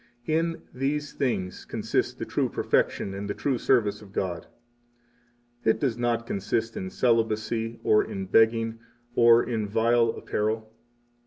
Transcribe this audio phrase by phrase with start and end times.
[0.25, 4.47] In these things consist the true perfection and the true service of God.
[5.63, 8.79] It does not consist in celibacy, or in begging,
[9.15, 10.73] or in vile apparel.